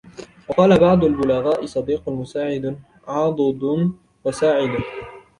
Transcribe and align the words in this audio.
وَقَالَ 0.49 0.79
بَعْضُ 0.79 1.03
الْبُلَغَاءِ 1.03 1.65
صَدِيقٌ 1.65 2.09
مُسَاعِدٌ 2.09 2.79
عَضُدٌ 3.07 3.91
وَسَاعِدٌ 4.23 4.79